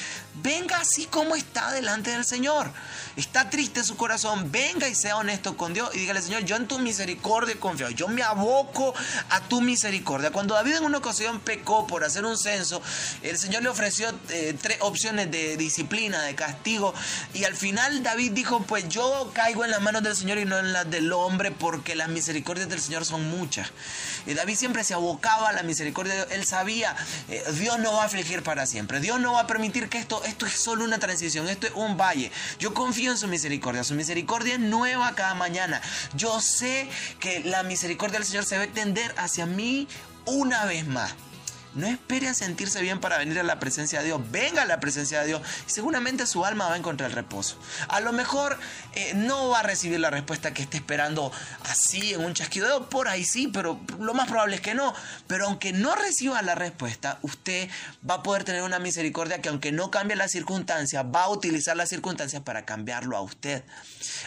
Venga 0.42 0.78
así 0.78 1.06
como 1.06 1.36
está 1.36 1.72
delante 1.72 2.12
del 2.12 2.26
Señor. 2.26 2.72
Está 3.16 3.50
triste 3.52 3.84
su 3.84 3.96
corazón. 3.96 4.52
Venga 4.52 4.88
y 4.88 4.96
sea 4.96 5.18
honesto 5.18 5.56
con 5.56 5.74
Dios 5.74 5.90
y 5.94 6.00
dígale, 6.00 6.22
Señor, 6.22 6.46
yo 6.46 6.56
en 6.56 6.68
tu 6.68 6.80
misericordia 6.80 7.60
confío. 7.60 7.92
Yo 7.92 8.08
me 8.08 8.24
aboco 8.24 8.94
a 9.30 9.42
tu 9.42 9.62
misericordia. 9.62 10.32
Cuando 10.32 10.56
David 10.56 10.78
en 10.78 10.86
una 10.86 10.98
ocasión 10.98 11.40
pecó 11.40 11.86
por 11.86 12.04
hacer 12.04 12.26
un 12.26 12.38
censo, 12.38 12.82
el 13.22 13.38
Señor 13.38 13.62
le 13.62 13.70
ofreció 13.70 14.12
eh, 14.30 14.56
tres 14.60 14.78
opciones 14.82 15.30
de 15.30 15.58
disciplina, 15.58 16.24
de 16.24 16.34
castigo. 16.34 16.94
Y 17.36 17.44
al 17.44 17.56
final 17.56 18.02
David 18.02 18.32
dijo, 18.32 18.64
pues 18.64 18.90
yo 18.90 19.32
caigo 19.34 19.64
en 19.64 19.72
las 19.72 19.82
manos 19.82 20.02
del 20.02 20.16
Señor 20.16 20.40
y 20.40 20.46
no 20.46 20.58
en 20.58 20.74
las 20.74 20.90
del 20.90 21.14
hombre 21.14 21.52
porque 21.52 21.96
las 21.96 22.10
misericordias 22.10 22.68
del 22.68 22.82
Señor 22.82 23.06
son 23.06 23.30
muchas. 23.30 23.72
Y 24.28 24.34
David 24.34 24.56
siempre 24.56 24.84
se 24.84 24.94
abocaba 24.94 25.50
a 25.50 25.54
la 25.54 25.64
misericordia 25.64 26.14
de 26.14 26.20
Dios. 26.20 26.32
Él 26.32 26.46
sabía, 26.46 26.96
eh, 27.30 27.44
Dios 27.54 27.80
no 27.80 27.94
va 27.94 28.04
a 28.04 28.06
afligir 28.06 28.44
para 28.44 28.66
siempre. 28.66 29.00
Dios 29.00 29.20
no 29.20 29.34
va 29.34 29.42
a 29.42 29.48
permitir 29.48 29.90
que 29.90 29.98
esto, 29.98 30.24
esto 30.26 30.46
es 30.46 30.54
solo 30.54 30.84
una 30.84 31.00
transición, 31.00 31.48
esto 31.48 31.68
es 31.68 31.74
un 31.74 31.98
valle. 31.98 32.32
Yo 32.60 32.74
confío 32.74 33.12
en 33.12 33.18
su 33.18 33.28
misericordia. 33.28 33.84
Su 33.84 33.96
misericordia 33.96 34.56
es 34.56 34.60
nueva 34.60 35.16
cada 35.16 35.34
mañana. 35.34 35.82
Yo 36.14 36.42
sé 36.42 36.90
que 37.20 37.40
la 37.40 37.64
misericordia 37.64 38.20
del 38.20 38.28
Señor 38.28 38.46
se 38.46 38.58
va 38.58 38.64
a 38.64 38.66
extender 38.66 39.14
hacia 39.18 39.46
mí 39.46 39.88
una 40.26 40.66
vez 40.66 40.86
más. 40.86 41.16
No 41.78 41.86
espere 41.86 42.28
a 42.28 42.34
sentirse 42.34 42.82
bien 42.82 43.00
para 43.00 43.20
venir 43.20 43.40
a 43.40 43.44
la 43.44 43.60
presencia 43.60 44.00
de 44.00 44.06
Dios. 44.08 44.20
Venga 44.32 44.64
a 44.64 44.66
la 44.66 44.80
presencia 44.80 45.22
de 45.22 45.28
Dios 45.28 45.42
y 45.68 45.70
seguramente 45.70 46.26
su 46.26 46.44
alma 46.44 46.68
va 46.68 46.74
a 46.74 46.78
encontrar 46.78 47.12
el 47.12 47.16
reposo. 47.16 47.60
A 47.88 48.00
lo 48.00 48.12
mejor 48.14 48.58
eh, 48.96 49.14
no 49.14 49.50
va 49.50 49.60
a 49.60 49.64
recibir 49.64 50.00
la 50.00 50.10
respuesta 50.10 50.56
que 50.56 50.64
esté 50.64 50.78
esperando 50.78 51.32
así 51.70 52.16
en 52.16 52.26
un 52.26 52.34
chasquido. 52.34 52.90
Por 52.90 53.08
ahí 53.08 53.24
sí, 53.24 53.48
pero 53.48 53.80
lo 54.00 54.16
más 54.16 54.28
probable 54.28 54.56
es 54.56 54.62
que 54.62 54.74
no. 54.74 54.92
Pero 55.28 55.46
aunque 55.46 55.72
no 55.72 55.94
reciba 55.94 56.42
la 56.42 56.56
respuesta, 56.56 57.20
usted 57.22 57.70
va 58.10 58.16
a 58.16 58.24
poder 58.24 58.44
tener 58.44 58.64
una 58.64 58.80
misericordia 58.80 59.40
que 59.40 59.50
aunque 59.50 59.72
no 59.72 59.92
cambie 59.92 60.16
las 60.16 60.32
circunstancias, 60.32 61.06
va 61.06 61.26
a 61.26 61.30
utilizar 61.30 61.78
las 61.78 61.90
circunstancias 61.90 62.42
para 62.42 62.66
cambiarlo 62.66 63.16
a 63.16 63.22
usted. 63.22 63.64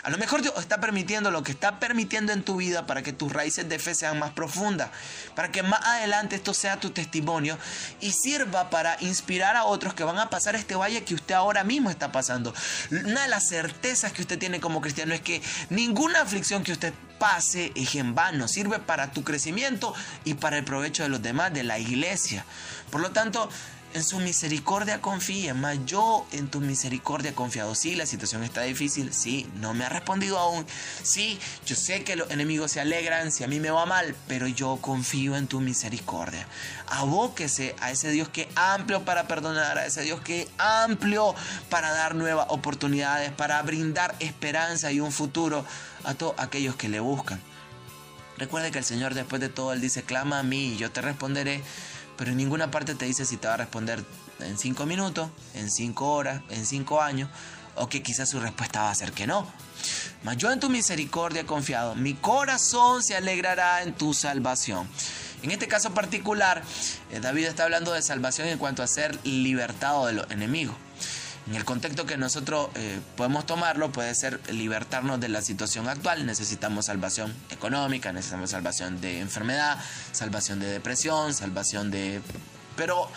A 0.05 0.11
lo 0.11 0.19
mejor 0.19 0.43
Dios 0.43 0.55
está 0.57 0.81
permitiendo 0.81 1.33
lo 1.33 1.43
que 1.43 1.51
está 1.51 1.81
permitiendo 1.81 2.33
en 2.33 2.45
tu 2.45 2.57
vida 2.57 2.87
para 2.87 3.03
que 3.03 3.13
tus 3.13 3.33
raíces 3.33 3.69
de 3.69 3.81
fe 3.81 3.97
sean 3.97 4.21
más 4.21 4.31
profundas. 4.31 4.91
Para 5.35 5.51
que 5.51 5.65
más 5.65 5.81
adelante 5.85 6.37
esto 6.37 6.55
sea 6.55 6.79
tu 6.79 6.91
testimonio 6.91 7.40
y 8.01 8.13
sirva 8.13 8.71
para 8.71 8.97
inspirar 9.01 9.57
a 9.57 9.65
otros 9.65 9.95
que 9.95 10.05
van 10.05 10.19
a 10.19 10.31
pasar 10.31 10.55
este 10.55 10.75
valle 10.75 11.05
que 11.05 11.15
usted 11.15 11.35
ahora 11.35 11.65
mismo 11.65 11.91
está 11.91 12.13
pasando. 12.13 12.55
Una 12.91 13.23
de 13.23 13.29
las 13.29 13.49
certezas 13.49 14.13
que 14.13 14.23
usted 14.23 14.39
tiene 14.39 14.61
como 14.61 14.81
cristiano 14.81 15.15
es 15.15 15.21
que 15.21 15.43
ninguna 15.71 16.21
aflicción 16.21 16.63
que 16.63 16.73
usted 16.73 16.93
pase 17.19 17.73
es 17.75 17.95
en 17.95 18.15
vano, 18.15 18.49
sirve 18.49 18.79
para 18.79 19.13
tu 19.13 19.23
crecimiento 19.23 19.95
y 20.25 20.35
para 20.35 20.57
el 20.57 20.65
provecho 20.65 21.03
de 21.03 21.11
los 21.11 21.23
demás, 21.23 21.53
de 21.53 21.63
la 21.63 21.79
iglesia. 21.79 22.45
Por 22.91 23.01
lo 23.01 23.11
tanto, 23.11 23.49
en 23.93 24.05
su 24.05 24.19
misericordia 24.21 25.01
confíe, 25.01 25.53
más 25.55 25.79
yo 25.85 26.27
en 26.33 26.49
tu 26.49 26.61
misericordia 26.61 27.33
he 27.33 27.35
confiado. 27.35 27.75
Sí, 27.75 27.97
la 27.97 28.07
situación 28.07 28.45
está 28.45 28.63
difícil, 28.63 29.13
sí, 29.13 29.49
no 29.57 29.75
me 29.75 29.85
ha 29.85 29.89
respondido 29.89 30.39
aún. 30.39 30.65
Sí, 31.03 31.39
yo 31.67 31.75
sé 31.75 32.05
que 32.05 32.17
los 32.17 32.31
enemigos 32.31 32.71
se 32.71 32.81
alegran 32.81 33.33
si 33.33 33.43
a 33.43 33.49
mí 33.49 33.59
me 33.59 33.71
va 33.71 33.87
mal, 33.87 34.15
pero 34.29 34.47
yo 34.47 34.79
confío 34.81 35.37
en 35.37 35.49
tu 35.49 35.61
misericordia. 35.61 36.47
Abóquese 36.87 37.75
a 37.81 37.91
ese 37.91 38.11
Dios 38.11 38.29
que 38.29 38.49
amplio 38.55 39.05
para 39.05 39.27
perdonar, 39.27 39.79
a 39.79 39.87
ese 39.87 40.03
Dios 40.03 40.21
que 40.21 40.49
amplio 40.59 41.35
para 41.69 41.91
dar 41.91 42.15
nuevas 42.15 42.47
oportunidades, 42.51 43.33
para 43.33 43.61
brindar 43.63 44.15
esperanza 44.21 44.93
y 44.93 45.01
un 45.01 45.13
futuro 45.13 45.65
a 46.05 46.15
todos 46.15 46.35
aquellos 46.39 46.77
que 46.77 46.89
le 46.89 47.01
buscan. 47.01 47.41
Recuerde 48.39 48.71
que 48.71 48.79
el 48.79 48.85
Señor 48.85 49.13
después 49.15 49.41
de 49.41 49.51
todo, 49.51 49.73
Él 49.75 49.83
dice, 49.83 50.03
clama 50.03 50.39
a 50.39 50.43
mí 50.43 50.75
y 50.75 50.77
yo 50.79 50.91
te 50.91 51.03
responderé 51.03 51.63
pero 52.21 52.33
en 52.33 52.37
ninguna 52.37 52.71
parte 52.71 52.95
te 52.95 53.07
dice 53.07 53.25
si 53.25 53.39
te 53.39 53.49
va 53.49 53.55
a 53.55 53.57
responder 53.57 54.05
en 54.41 54.59
5 54.59 54.85
minutos, 54.85 55.31
en 55.55 55.71
5 55.71 56.07
horas, 56.07 56.43
en 56.51 56.67
5 56.67 57.01
años, 57.01 57.31
o 57.77 57.89
que 57.89 58.03
quizás 58.03 58.29
su 58.29 58.39
respuesta 58.41 58.83
va 58.83 58.91
a 58.91 58.95
ser 58.95 59.13
que 59.13 59.27
no. 59.27 59.51
Mas 60.23 60.37
yo 60.37 60.53
en 60.53 60.61
tu 60.61 60.69
misericordia 60.69 61.41
he 61.41 61.47
confiado, 61.47 61.95
mi 61.95 62.13
corazón 62.13 63.03
se 63.03 63.17
alegrará 63.17 63.83
en 63.85 63.95
tu 63.95 64.13
salvación. 64.13 64.87
En 65.43 65.51
este 65.51 65.67
caso 65.67 65.95
particular, 65.95 66.63
eh, 67.11 67.21
David 67.21 67.47
está 67.47 67.65
hablando 67.65 67.95
de 67.95 68.03
salvación 68.03 68.49
en 68.49 68.59
cuanto 68.59 68.83
a 68.83 68.87
ser 68.87 69.19
libertado 69.25 70.05
de 70.05 70.13
los 70.13 70.31
enemigos. 70.31 70.77
En 71.47 71.55
el 71.55 71.65
contexto 71.65 72.07
que 72.07 72.17
nosotros 72.17 72.69
eh, 72.75 73.01
podemos 73.17 73.47
tomarlo, 73.47 73.91
puede 73.91 74.15
ser 74.15 74.41
libertarnos 74.53 75.21
de 75.21 75.29
la 75.29 75.43
situación 75.43 75.89
actual. 75.89 76.27
Necesitamos 76.27 76.87
salvación 76.87 77.35
económica, 77.51 78.13
necesitamos 78.13 78.51
salvación 78.51 79.01
de 79.01 79.21
enfermedad, 79.21 79.79
salvación 80.13 80.61
de 80.61 80.67
depresión, 80.67 81.35
salvación 81.35 81.91
de... 81.91 82.21
Pero 82.77 83.09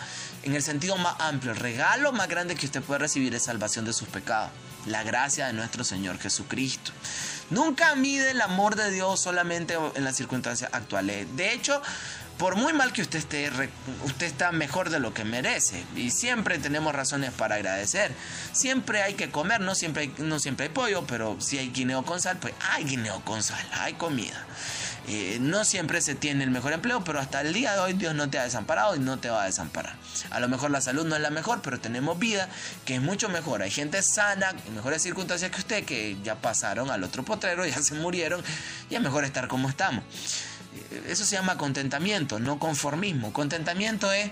en 0.44 0.56
el 0.56 0.63
sentido 0.63 0.98
más 0.98 1.15
amplio, 1.20 1.51
el 1.51 1.60
regalo 1.60 2.12
más 2.12 2.27
grande 2.27 2.56
que 2.56 2.65
usted 2.65 2.82
puede 2.82 3.00
recibir 3.00 3.36
es 3.36 3.44
salvación 3.44 3.86
de 3.86 3.94
sus 3.94 4.08
pecados. 4.08 4.51
La 4.88 5.03
gracia 5.03 5.48
de 5.48 5.53
nuestro 5.53 5.84
Señor 5.84 6.20
Jesucristo. 6.20 6.92
Nunca 7.50 7.96
mide 7.96 8.32
el 8.32 8.42
amor 8.42 8.75
de 8.75 8.92
Dios 8.92 9.20
solamente 9.20 9.77
en 9.96 10.03
las 10.03 10.15
circunstancias 10.18 10.70
actuales. 10.74 11.27
De 11.38 11.53
hecho, 11.53 11.82
por 12.38 12.56
muy 12.56 12.74
mal 12.74 12.92
que 12.94 13.02
usted 13.02 13.20
esté, 13.20 13.50
usted 14.04 14.25
está 14.25 14.52
mejor 14.52 14.90
de 14.90 15.00
lo 15.00 15.13
que 15.13 15.24
merece. 15.24 15.84
Y 15.96 16.12
siempre 16.12 16.58
tenemos 16.60 16.94
razones 16.94 17.32
para 17.32 17.56
agradecer. 17.56 18.12
Siempre 18.52 19.02
hay 19.02 19.13
que 19.13 19.30
comer, 19.30 19.62
no 19.62 19.75
siempre 19.75 20.04
hay, 20.04 20.13
no 20.18 20.40
siempre 20.40 20.68
hay 20.68 20.72
pollo, 20.72 21.06
pero 21.08 21.40
si 21.40 21.58
hay 21.58 21.70
guineo 21.70 22.04
con 22.04 22.22
sal, 22.22 22.38
pues 22.38 22.54
hay 22.72 22.84
guineo 22.84 23.24
con 23.24 23.44
sal, 23.44 23.66
hay 23.74 23.94
comida. 23.94 24.46
Eh, 25.08 25.38
no 25.42 25.66
siempre 25.66 26.00
se 26.00 26.16
tiene 26.16 26.46
el 26.46 26.52
mejor 26.52 26.72
empleo, 26.72 27.04
pero 27.04 27.20
hasta 27.20 27.42
el 27.42 27.54
día 27.54 27.74
de 27.74 27.80
hoy 27.80 27.94
Dios 27.94 28.16
no 28.16 28.30
te 28.30 28.40
ha 28.40 28.44
desamparado 28.44 28.96
y 28.96 29.00
no 29.00 29.20
te 29.20 29.30
va 29.30 29.44
a 29.44 29.46
desamparar. 29.46 29.96
A 30.30 30.40
lo 30.40 30.48
mejor 30.48 30.72
la 30.72 30.80
salud 30.80 31.06
no 31.06 31.16
es 31.16 31.22
la 31.22 31.30
mejor, 31.30 31.62
pero 31.62 31.80
tenemos 31.80 32.18
vida 32.20 32.48
que 32.86 32.96
es 32.96 33.02
mucho 33.02 33.28
mejor. 33.28 33.62
Hay 33.63 33.72
gente 33.72 34.02
sana, 34.02 34.54
en 34.66 34.75
mejores 34.75 35.02
circunstancias 35.02 35.52
que 35.52 35.60
usted, 35.60 35.84
que 35.84 36.18
ya 36.24 36.36
pasaron 36.36 36.90
al 36.90 37.04
otro 37.04 37.24
potrero, 37.24 37.66
ya 37.68 37.82
se 37.82 37.96
murieron, 37.96 38.42
y 38.90 38.96
es 38.96 39.02
mejor 39.02 39.25
estar 39.25 39.48
como 39.50 39.68
estamos. 39.68 40.06
Eso 41.08 41.26
se 41.26 41.36
llama 41.36 41.58
contentamiento, 41.58 42.40
no 42.40 42.60
conformismo. 42.60 43.34
Contentamiento 43.34 44.12
es 44.12 44.32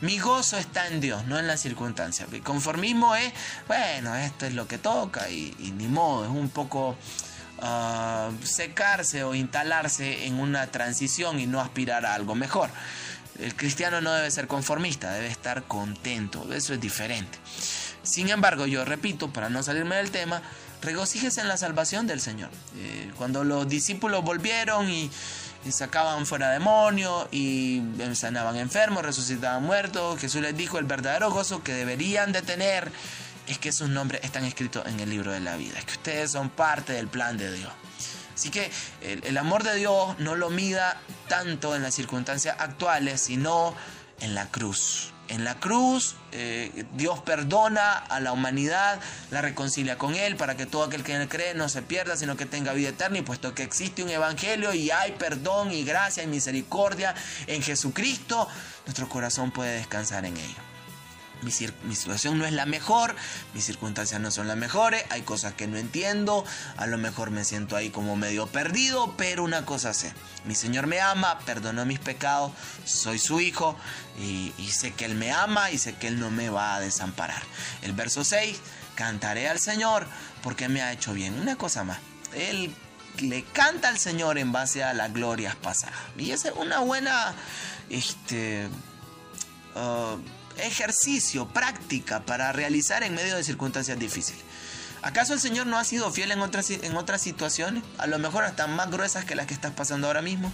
mi 0.00 0.18
gozo 0.18 0.56
está 0.56 0.88
en 0.88 1.00
Dios, 1.00 1.26
no 1.26 1.38
en 1.38 1.46
las 1.46 1.60
circunstancias. 1.60 2.28
Conformismo 2.42 3.14
es, 3.14 3.32
bueno, 3.66 4.14
esto 4.16 4.46
es 4.46 4.54
lo 4.54 4.66
que 4.66 4.78
toca 4.78 5.28
y, 5.28 5.54
ni 5.76 5.88
modo, 5.88 6.24
es 6.24 6.30
un 6.30 6.48
poco 6.48 6.96
ah, 7.60 8.30
secarse 8.42 9.24
o 9.24 9.34
instalarse 9.34 10.26
en 10.26 10.40
una 10.40 10.66
transición 10.68 11.38
y 11.38 11.46
no 11.46 11.60
aspirar 11.60 12.06
a 12.06 12.14
algo 12.14 12.34
mejor. 12.34 12.70
El 13.38 13.54
cristiano 13.54 14.00
no 14.00 14.12
debe 14.12 14.30
ser 14.30 14.46
conformista, 14.46 15.12
debe 15.12 15.28
estar 15.28 15.64
contento, 15.64 16.52
eso 16.52 16.74
es 16.74 16.80
diferente. 16.80 17.38
Sin 18.02 18.30
embargo, 18.30 18.66
yo 18.66 18.84
repito, 18.84 19.32
para 19.32 19.50
no 19.50 19.62
salirme 19.62 19.96
del 19.96 20.10
tema, 20.10 20.42
regocíjese 20.80 21.42
en 21.42 21.48
la 21.48 21.56
salvación 21.56 22.06
del 22.06 22.20
Señor. 22.20 22.50
Eh, 22.76 23.10
cuando 23.16 23.44
los 23.44 23.68
discípulos 23.68 24.24
volvieron 24.24 24.90
y 24.90 25.10
y 25.64 25.72
sacaban 25.72 26.26
fuera 26.26 26.50
demonios 26.50 27.26
y 27.30 27.82
sanaban 28.14 28.56
enfermos, 28.56 29.04
resucitaban 29.04 29.62
muertos. 29.62 30.20
Jesús 30.20 30.40
les 30.40 30.56
dijo 30.56 30.78
el 30.78 30.84
verdadero 30.84 31.30
gozo 31.30 31.62
que 31.62 31.72
deberían 31.72 32.32
de 32.32 32.42
tener 32.42 32.90
es 33.46 33.58
que 33.58 33.72
sus 33.72 33.88
nombres 33.88 34.22
están 34.24 34.44
escritos 34.44 34.86
en 34.86 35.00
el 35.00 35.10
libro 35.10 35.32
de 35.32 35.40
la 35.40 35.56
vida, 35.56 35.78
es 35.78 35.84
que 35.84 35.92
ustedes 35.92 36.30
son 36.30 36.50
parte 36.50 36.92
del 36.92 37.08
plan 37.08 37.36
de 37.36 37.52
Dios. 37.52 37.72
Así 38.34 38.50
que 38.50 38.70
el 39.02 39.36
amor 39.36 39.64
de 39.64 39.74
Dios 39.74 40.18
no 40.18 40.34
lo 40.34 40.48
mida 40.48 40.98
tanto 41.28 41.76
en 41.76 41.82
las 41.82 41.94
circunstancias 41.94 42.56
actuales, 42.58 43.20
sino 43.20 43.74
en 44.20 44.34
la 44.34 44.46
cruz. 44.46 45.12
En 45.30 45.44
la 45.44 45.54
cruz 45.60 46.16
eh, 46.32 46.84
Dios 46.94 47.20
perdona 47.20 47.92
a 47.92 48.18
la 48.18 48.32
humanidad, 48.32 48.98
la 49.30 49.40
reconcilia 49.40 49.96
con 49.96 50.16
Él 50.16 50.36
para 50.36 50.56
que 50.56 50.66
todo 50.66 50.82
aquel 50.82 51.04
que 51.04 51.28
cree 51.28 51.54
no 51.54 51.68
se 51.68 51.82
pierda, 51.82 52.16
sino 52.16 52.36
que 52.36 52.46
tenga 52.46 52.72
vida 52.72 52.88
eterna. 52.88 53.18
Y 53.18 53.22
puesto 53.22 53.54
que 53.54 53.62
existe 53.62 54.02
un 54.02 54.10
evangelio 54.10 54.74
y 54.74 54.90
hay 54.90 55.12
perdón 55.12 55.70
y 55.70 55.84
gracia 55.84 56.24
y 56.24 56.26
misericordia 56.26 57.14
en 57.46 57.62
Jesucristo, 57.62 58.48
nuestro 58.86 59.08
corazón 59.08 59.52
puede 59.52 59.76
descansar 59.76 60.24
en 60.24 60.36
ello. 60.36 60.69
Mi, 61.42 61.50
situación 61.50 62.38
no 62.38 62.44
es 62.44 62.52
la 62.52 62.66
mejor, 62.66 63.14
mis 63.54 63.64
circunstancias 63.64 64.20
no 64.20 64.30
son 64.30 64.46
las 64.46 64.56
mejores, 64.56 65.04
hay 65.10 65.22
cosas 65.22 65.54
que 65.54 65.66
no 65.66 65.78
entiendo, 65.78 66.44
a 66.76 66.86
lo 66.86 66.98
mejor 66.98 67.30
me 67.30 67.44
siento 67.44 67.76
ahí 67.76 67.90
como 67.90 68.14
medio 68.16 68.46
perdido, 68.46 69.14
pero 69.16 69.42
una 69.42 69.64
cosa 69.64 69.94
sé, 69.94 70.12
mi 70.44 70.54
Señor 70.54 70.86
me 70.86 71.00
ama, 71.00 71.38
perdonó 71.40 71.86
mis 71.86 71.98
pecados, 71.98 72.52
soy 72.84 73.18
su 73.18 73.40
hijo 73.40 73.76
y, 74.18 74.52
sé 74.70 74.92
que 74.92 75.06
Él 75.06 75.14
me 75.14 75.32
ama 75.32 75.70
y 75.70 75.78
sé 75.78 75.94
que 75.94 76.08
Él 76.08 76.20
no 76.20 76.30
me 76.30 76.50
va 76.50 76.76
a 76.76 76.80
desamparar. 76.80 77.42
El 77.82 77.92
verso 77.92 78.22
6, 78.22 78.58
cantaré 78.94 79.48
al 79.48 79.58
Señor 79.58 80.06
porque 80.42 80.68
me 80.68 80.82
ha 80.82 80.92
hecho 80.92 81.12
bien. 81.12 81.34
Una 81.40 81.56
cosa 81.56 81.84
más, 81.84 81.98
Él 82.34 82.74
le 83.18 83.44
canta 83.44 83.88
al 83.88 83.98
Señor 83.98 84.38
en 84.38 84.52
base 84.52 84.84
a 84.84 84.94
las 84.94 85.12
glorias 85.12 85.56
pasadas. 85.56 85.98
Y 86.16 86.32
esa 86.32 86.48
es 86.48 86.54
una 86.56 86.80
buena, 86.80 87.34
este... 87.88 88.68
Uh, 89.74 90.18
ejercicio, 90.60 91.48
práctica 91.48 92.20
para 92.20 92.52
realizar 92.52 93.02
en 93.02 93.14
medio 93.14 93.36
de 93.36 93.44
circunstancias 93.44 93.98
difíciles. 93.98 94.42
¿Acaso 95.02 95.32
el 95.32 95.40
Señor 95.40 95.66
no 95.66 95.78
ha 95.78 95.84
sido 95.84 96.10
fiel 96.12 96.30
en 96.30 96.40
otras, 96.40 96.68
en 96.70 96.96
otras 96.96 97.22
situaciones? 97.22 97.82
A 97.96 98.06
lo 98.06 98.18
mejor 98.18 98.44
hasta 98.44 98.66
más 98.66 98.90
gruesas 98.90 99.24
que 99.24 99.34
las 99.34 99.46
que 99.46 99.54
estás 99.54 99.72
pasando 99.72 100.06
ahora 100.06 100.20
mismo. 100.20 100.52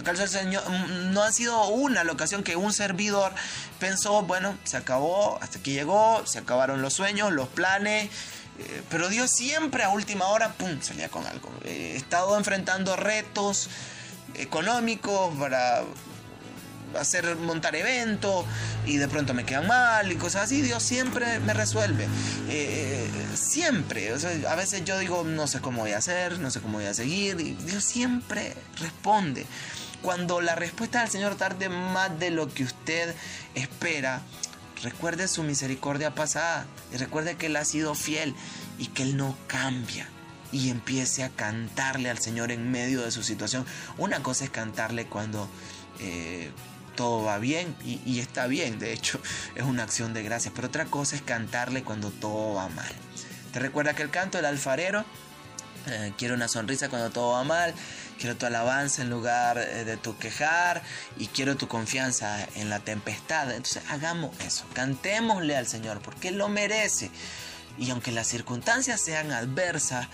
¿Acaso 0.00 0.22
el 0.22 0.28
Señor 0.28 0.62
mm, 0.70 1.12
no 1.12 1.22
ha 1.22 1.32
sido 1.32 1.66
una 1.66 2.04
la 2.04 2.12
ocasión 2.12 2.44
que 2.44 2.54
un 2.54 2.72
servidor 2.72 3.32
pensó, 3.80 4.22
bueno, 4.22 4.56
se 4.62 4.76
acabó, 4.76 5.38
hasta 5.42 5.58
aquí 5.58 5.72
llegó, 5.72 6.24
se 6.26 6.38
acabaron 6.38 6.80
los 6.80 6.94
sueños, 6.94 7.32
los 7.32 7.48
planes, 7.48 8.08
eh, 8.60 8.82
pero 8.88 9.08
Dios 9.08 9.32
siempre 9.32 9.82
a 9.82 9.88
última 9.88 10.26
hora, 10.26 10.52
¡pum!, 10.52 10.80
salía 10.80 11.08
con 11.08 11.26
algo. 11.26 11.50
Eh, 11.64 11.92
he 11.94 11.96
estado 11.96 12.38
enfrentando 12.38 12.94
retos 12.94 13.68
económicos 14.34 15.36
para 15.36 15.82
hacer 16.98 17.36
montar 17.36 17.76
eventos 17.76 18.44
y 18.86 18.96
de 18.96 19.08
pronto 19.08 19.34
me 19.34 19.44
quedan 19.44 19.66
mal 19.66 20.10
y 20.10 20.16
cosas 20.16 20.44
así, 20.44 20.62
Dios 20.62 20.82
siempre 20.82 21.40
me 21.40 21.54
resuelve. 21.54 22.06
Eh, 22.48 23.08
siempre. 23.34 24.12
a 24.48 24.54
veces 24.54 24.84
yo 24.84 24.98
digo, 24.98 25.24
no 25.24 25.46
sé 25.46 25.60
cómo 25.60 25.82
voy 25.82 25.92
a 25.92 25.98
hacer, 25.98 26.38
no 26.38 26.50
sé 26.50 26.60
cómo 26.60 26.78
voy 26.78 26.86
a 26.86 26.94
seguir, 26.94 27.40
y 27.40 27.54
Dios 27.54 27.84
siempre 27.84 28.54
responde. 28.80 29.46
Cuando 30.02 30.40
la 30.40 30.54
respuesta 30.54 31.00
del 31.00 31.10
Señor 31.10 31.34
tarde 31.34 31.68
más 31.68 32.18
de 32.18 32.30
lo 32.30 32.52
que 32.52 32.64
usted 32.64 33.14
espera, 33.54 34.22
recuerde 34.82 35.26
su 35.26 35.42
misericordia 35.42 36.14
pasada 36.14 36.66
y 36.92 36.96
recuerde 36.96 37.36
que 37.36 37.46
Él 37.46 37.56
ha 37.56 37.64
sido 37.64 37.94
fiel 37.94 38.34
y 38.78 38.86
que 38.86 39.02
Él 39.02 39.16
no 39.16 39.36
cambia 39.48 40.08
y 40.52 40.70
empiece 40.70 41.24
a 41.24 41.30
cantarle 41.30 42.10
al 42.10 42.18
Señor 42.18 42.52
en 42.52 42.70
medio 42.70 43.02
de 43.02 43.10
su 43.10 43.22
situación. 43.22 43.66
Una 43.98 44.22
cosa 44.22 44.44
es 44.44 44.50
cantarle 44.50 45.06
cuando 45.06 45.48
eh, 46.00 46.50
todo 46.98 47.22
va 47.22 47.38
bien 47.38 47.76
y, 47.84 48.18
está 48.18 48.48
bien, 48.48 48.80
de 48.80 48.92
hecho 48.92 49.20
es 49.54 49.62
una 49.62 49.84
acción 49.84 50.12
de 50.14 50.24
gracias, 50.24 50.52
pero 50.52 50.66
otra 50.66 50.86
cosa 50.86 51.14
es 51.14 51.22
cantarle 51.22 51.84
cuando 51.84 52.10
todo 52.10 52.54
va 52.54 52.68
mal. 52.70 52.92
¿Te 53.52 53.60
recuerda 53.60 53.94
que 53.94 54.02
el 54.02 54.10
canto 54.10 54.36
del 54.36 54.46
alfarero? 54.46 55.04
Eh, 55.86 56.12
quiero 56.18 56.34
una 56.34 56.48
sonrisa 56.48 56.88
cuando 56.88 57.10
todo 57.10 57.34
va 57.34 57.44
mal, 57.44 57.72
quiero 58.18 58.36
tu 58.36 58.46
alabanza 58.46 59.02
en 59.02 59.10
lugar 59.10 59.58
eh, 59.58 59.84
de 59.84 59.96
tu 59.96 60.18
quejar 60.18 60.82
y 61.16 61.28
quiero 61.28 61.56
tu 61.56 61.68
confianza 61.68 62.44
en 62.56 62.68
la 62.68 62.80
tempestad. 62.80 63.48
Entonces 63.52 63.84
hagamos 63.90 64.36
eso, 64.40 64.64
cantémosle 64.72 65.56
al 65.56 65.68
Señor 65.68 66.00
porque 66.00 66.28
Él 66.28 66.36
lo 66.38 66.48
merece. 66.48 67.12
Y 67.78 67.90
aunque 67.90 68.10
las 68.10 68.26
circunstancias 68.26 69.00
sean 69.00 69.30
adversas, 69.30 70.08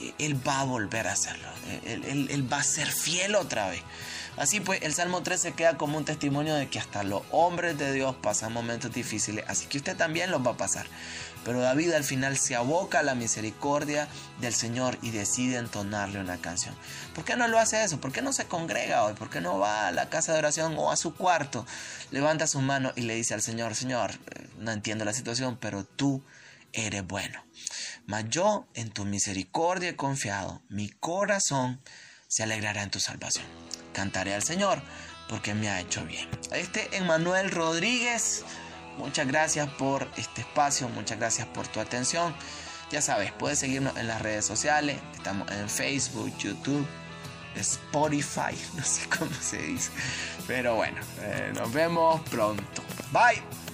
eh, 0.00 0.12
Él 0.18 0.36
va 0.44 0.58
a 0.58 0.64
volver 0.64 1.06
a 1.06 1.12
hacerlo. 1.12 1.48
él 1.84 2.52
va 2.52 2.58
a 2.58 2.64
ser 2.64 2.88
fiel 2.88 3.36
otra 3.36 3.68
vez. 3.68 3.82
Así 4.36 4.60
pues, 4.60 4.82
el 4.82 4.92
Salmo 4.92 5.22
13 5.22 5.52
queda 5.52 5.78
como 5.78 5.96
un 5.96 6.04
testimonio 6.04 6.54
de 6.54 6.68
que 6.68 6.78
hasta 6.78 7.02
los 7.02 7.22
hombres 7.30 7.78
de 7.78 7.92
Dios 7.92 8.14
pasan 8.16 8.52
momentos 8.52 8.92
difíciles, 8.92 9.44
así 9.48 9.66
que 9.66 9.78
usted 9.78 9.96
también 9.96 10.30
los 10.30 10.46
va 10.46 10.50
a 10.50 10.56
pasar. 10.58 10.86
Pero 11.42 11.60
David 11.60 11.92
al 11.92 12.04
final 12.04 12.36
se 12.36 12.54
aboca 12.54 12.98
a 12.98 13.02
la 13.02 13.14
misericordia 13.14 14.08
del 14.40 14.52
Señor 14.52 14.98
y 15.00 15.10
decide 15.10 15.56
entonarle 15.56 16.20
una 16.20 16.38
canción. 16.38 16.74
¿Por 17.14 17.24
qué 17.24 17.36
no 17.36 17.48
lo 17.48 17.58
hace 17.58 17.82
eso? 17.82 17.98
¿Por 17.98 18.12
qué 18.12 18.20
no 18.20 18.32
se 18.32 18.46
congrega 18.46 19.04
hoy? 19.04 19.14
¿Por 19.14 19.30
qué 19.30 19.40
no 19.40 19.58
va 19.58 19.86
a 19.86 19.92
la 19.92 20.10
casa 20.10 20.32
de 20.32 20.38
oración 20.38 20.74
o 20.76 20.90
a 20.90 20.96
su 20.96 21.14
cuarto? 21.14 21.64
Levanta 22.10 22.46
su 22.46 22.60
mano 22.60 22.92
y 22.94 23.02
le 23.02 23.14
dice 23.14 23.32
al 23.32 23.42
Señor, 23.42 23.74
Señor, 23.74 24.10
eh, 24.10 24.48
no 24.58 24.72
entiendo 24.72 25.04
la 25.04 25.14
situación, 25.14 25.56
pero 25.58 25.84
tú 25.84 26.22
eres 26.72 27.06
bueno. 27.06 27.42
Mas 28.06 28.24
yo 28.28 28.66
en 28.74 28.90
tu 28.90 29.04
misericordia 29.04 29.90
he 29.90 29.96
confiado, 29.96 30.62
mi 30.68 30.90
corazón 30.90 31.80
se 32.28 32.42
alegrará 32.42 32.82
en 32.82 32.90
tu 32.90 33.00
salvación 33.00 33.46
cantaré 33.96 34.34
al 34.34 34.42
Señor 34.42 34.78
porque 35.28 35.54
me 35.54 35.70
ha 35.70 35.80
hecho 35.80 36.04
bien. 36.04 36.28
Este 36.52 36.94
Emanuel 36.96 37.50
Rodríguez, 37.50 38.44
muchas 38.98 39.26
gracias 39.26 39.68
por 39.70 40.06
este 40.16 40.42
espacio, 40.42 40.88
muchas 40.90 41.18
gracias 41.18 41.48
por 41.48 41.66
tu 41.66 41.80
atención. 41.80 42.34
Ya 42.90 43.00
sabes, 43.00 43.32
puedes 43.32 43.58
seguirnos 43.58 43.96
en 43.96 44.06
las 44.06 44.20
redes 44.20 44.44
sociales, 44.44 44.98
estamos 45.14 45.50
en 45.50 45.68
Facebook, 45.68 46.30
YouTube, 46.38 46.86
Spotify, 47.56 48.54
no 48.76 48.84
sé 48.84 49.08
cómo 49.08 49.34
se 49.40 49.58
dice. 49.62 49.90
Pero 50.46 50.76
bueno, 50.76 51.00
eh, 51.22 51.52
nos 51.54 51.72
vemos 51.72 52.20
pronto. 52.28 52.82
Bye. 53.10 53.65